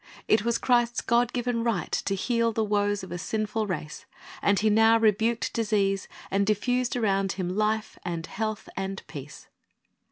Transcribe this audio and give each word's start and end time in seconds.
It 0.27 0.43
was 0.43 0.57
Christ's 0.57 0.99
God 1.01 1.31
given 1.31 1.63
right 1.63 1.91
to 1.91 2.15
heal 2.15 2.51
the 2.51 2.63
woes 2.63 3.03
of 3.03 3.11
a 3.11 3.19
sinful 3.19 3.67
race, 3.67 4.07
and 4.41 4.57
He 4.57 4.67
now 4.71 4.97
rebuked 4.97 5.53
disease, 5.53 6.07
and 6.31 6.43
diffused 6.43 6.95
around 6.95 7.33
Him 7.33 7.55
life 7.55 7.99
and 8.03 8.25
health 8.25 8.67
and 8.75 9.03
peace. 9.05 9.47